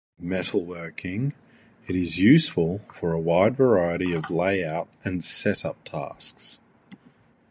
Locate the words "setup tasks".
5.23-6.57